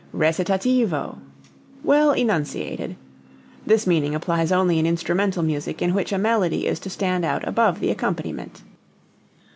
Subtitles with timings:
[0.15, 1.19] Recitativo
[1.83, 2.95] well enunciated.
[3.67, 7.47] (This meaning applies only in instrumental music in which a melody is to stand out
[7.47, 8.63] above the accompaniment.